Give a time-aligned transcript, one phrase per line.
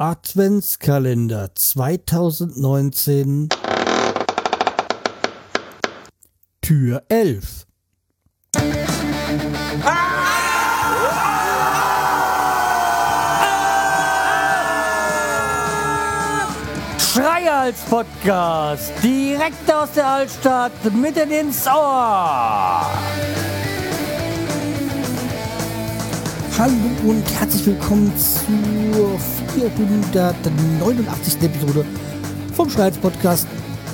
[0.00, 3.48] Adventskalender 2019
[6.62, 7.66] Tür 11
[17.00, 22.86] Schreihals Podcast, direkt aus der Altstadt, mitten ins Ohr.
[26.56, 26.72] Hallo
[27.02, 29.18] und herzlich willkommen zur
[29.58, 31.42] 489.
[31.42, 31.84] Episode
[32.54, 33.48] vom Schreihals Podcast.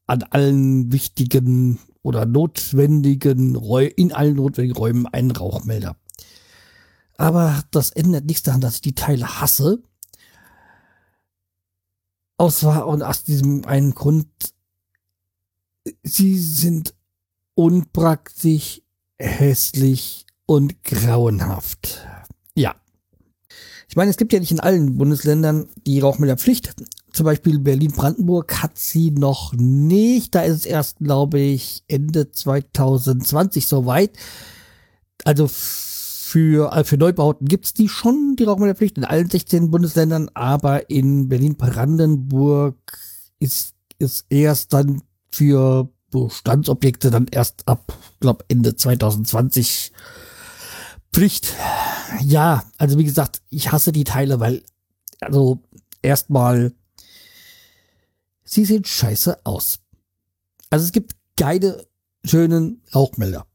[0.06, 5.96] an allen wichtigen oder notwendigen Räumen, in allen notwendigen Räumen einen Rauchmelder.
[7.16, 9.82] Aber das ändert nichts daran, dass ich die Teile hasse.
[12.38, 14.26] Aus, und aus diesem einen Grund,
[16.02, 16.94] sie sind
[17.60, 18.80] unpraktisch,
[19.18, 22.06] hässlich und grauenhaft.
[22.54, 22.74] Ja.
[23.86, 26.74] Ich meine, es gibt ja nicht in allen Bundesländern die Rauchmelderpflicht.
[27.12, 30.34] Zum Beispiel Berlin-Brandenburg hat sie noch nicht.
[30.34, 34.16] Da ist es erst, glaube ich, Ende 2020 soweit.
[35.24, 40.88] Also für, äh, für Neubauten gibt's die schon, die Rauchmelderpflicht, in allen 16 Bundesländern, aber
[40.88, 42.78] in Berlin-Brandenburg
[43.38, 49.92] ist ist erst dann für Bestandsobjekte dann erst ab, glaub Ende 2020
[51.12, 51.54] Pflicht.
[52.22, 54.62] Ja, also wie gesagt, ich hasse die Teile, weil,
[55.20, 55.62] also
[56.02, 56.72] erstmal,
[58.44, 59.80] sie sehen scheiße aus.
[60.70, 61.86] Also es gibt geile,
[62.24, 63.46] schönen Rauchmelder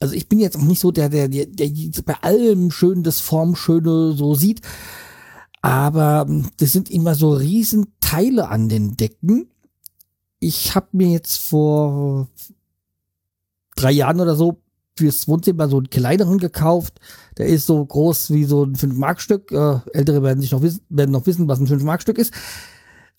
[0.00, 1.70] also ich bin jetzt auch nicht so der, der, der, der
[2.04, 4.60] bei allem schön das Formschöne so sieht.
[5.62, 6.26] Aber
[6.58, 9.50] das sind immer so Riesenteile an den Decken.
[10.46, 12.28] Ich habe mir jetzt vor
[13.74, 14.62] drei Jahren oder so
[14.98, 17.00] fürs Wohnzimmer so einen kleineren gekauft.
[17.36, 19.52] Der ist so groß wie so ein 5-Mark-Stück.
[19.52, 22.32] Äh, Ältere werden sich noch wissen, werden noch wissen, was ein 5-Mark-Stück ist.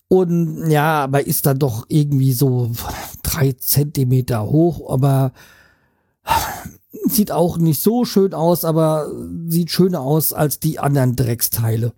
[0.08, 2.72] Und ja, aber ist dann doch irgendwie so
[3.22, 5.32] drei Zentimeter hoch, aber
[7.08, 9.10] Sieht auch nicht so schön aus, aber
[9.46, 11.92] sieht schöner aus als die anderen Drecksteile.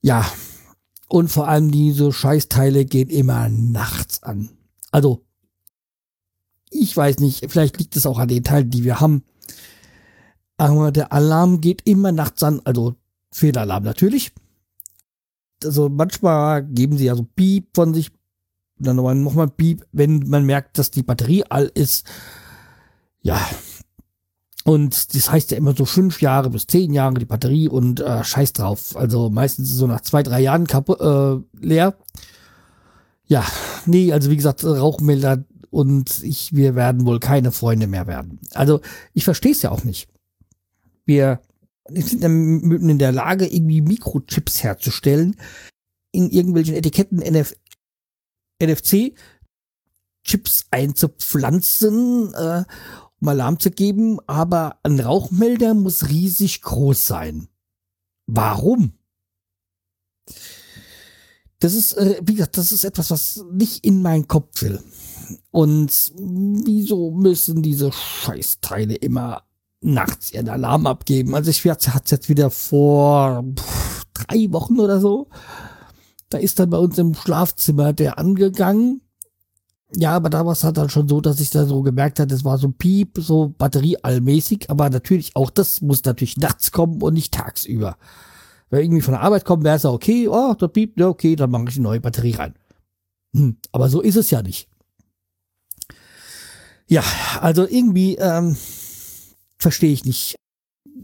[0.00, 0.24] Ja.
[1.14, 4.48] Und vor allem diese Scheißteile gehen immer nachts an.
[4.90, 5.24] Also,
[6.70, 9.22] ich weiß nicht, vielleicht liegt es auch an den Teilen, die wir haben.
[10.56, 12.96] Aber der Alarm geht immer nachts an, also
[13.30, 14.32] Fehlalarm natürlich.
[15.62, 18.10] Also manchmal geben sie ja so Piep von sich,
[18.80, 22.08] dann nochmal Piep, wenn man merkt, dass die Batterie all ist
[23.22, 23.38] ja.
[24.66, 28.24] Und das heißt ja immer so fünf Jahre bis zehn Jahre die Batterie und äh,
[28.24, 28.96] scheiß drauf.
[28.96, 31.96] Also meistens so nach zwei, drei Jahren kaputt, äh, leer.
[33.26, 33.44] Ja,
[33.84, 38.40] nee, also wie gesagt, Rauchmelder und ich, wir werden wohl keine Freunde mehr werden.
[38.54, 38.80] Also
[39.12, 40.08] ich verstehe es ja auch nicht.
[41.04, 41.40] Wir
[41.90, 45.36] sind in der Lage, irgendwie Mikrochips herzustellen,
[46.10, 47.54] in irgendwelchen Etiketten NF
[48.62, 49.12] NFC
[50.22, 52.64] Chips einzupflanzen äh,
[53.24, 57.48] um Alarm zu geben, aber ein Rauchmelder muss riesig groß sein.
[58.26, 58.92] Warum?
[61.58, 64.78] Das ist, äh, wie gesagt, das ist etwas, was nicht in meinen Kopf will.
[65.50, 69.44] Und wieso müssen diese Scheißteile immer
[69.80, 71.34] nachts ihren Alarm abgeben?
[71.34, 73.42] Also ich hatte es jetzt wieder vor
[74.12, 75.28] drei Wochen oder so.
[76.28, 79.00] Da ist dann bei uns im Schlafzimmer der angegangen
[79.92, 82.34] ja, aber da war es halt dann schon so, dass ich da so gemerkt habe,
[82.34, 87.14] es war so Piep, so batterieallmäßig, aber natürlich auch das muss natürlich nachts kommen und
[87.14, 87.96] nicht tagsüber.
[88.70, 91.36] Wenn irgendwie von der Arbeit kommen, wäre es ja okay, oh, da piept, ja, okay,
[91.36, 92.54] dann mache ich eine neue Batterie rein.
[93.34, 94.68] Hm, aber so ist es ja nicht.
[96.86, 97.04] Ja,
[97.40, 98.56] also irgendwie, ähm,
[99.58, 100.36] verstehe ich nicht.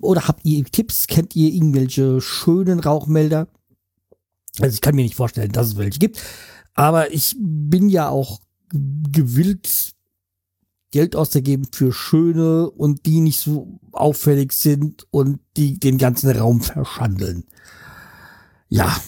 [0.00, 1.06] Oder habt ihr Tipps?
[1.06, 3.48] Kennt ihr irgendwelche schönen Rauchmelder?
[4.60, 6.22] Also ich kann mir nicht vorstellen, dass es welche gibt.
[6.74, 9.94] Aber ich bin ja auch gewillt,
[10.90, 16.60] Geld auszugeben für schöne und die nicht so auffällig sind und die den ganzen Raum
[16.60, 17.44] verschandeln.
[18.68, 19.00] Ja.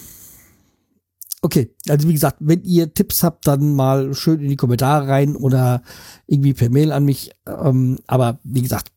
[1.41, 5.35] Okay, also wie gesagt, wenn ihr Tipps habt, dann mal schön in die Kommentare rein
[5.35, 5.83] oder
[6.25, 7.31] irgendwie per Mail an mich.
[7.45, 8.93] Ähm, aber wie gesagt,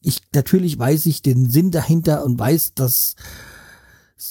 [0.00, 3.14] ich natürlich weiß ich den Sinn dahinter und weiß, dass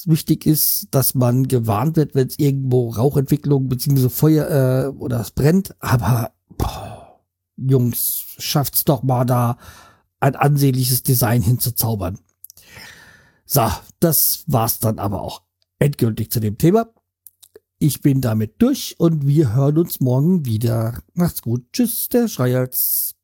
[0.06, 4.10] wichtig ist, dass man gewarnt wird, wenn es irgendwo Rauchentwicklung bzw.
[4.10, 5.76] Feuer äh, oder es brennt.
[5.80, 7.22] Aber boah,
[7.58, 9.58] Jungs, schafft's doch mal da
[10.20, 12.20] ein ansehnliches Design hinzuzaubern.
[13.46, 15.42] So, das war's dann aber auch
[15.80, 16.94] endgültig zu dem Thema.
[17.80, 21.02] Ich bin damit durch und wir hören uns morgen wieder.
[21.14, 21.66] Macht's gut.
[21.74, 23.16] Tschüss, der Schreierz.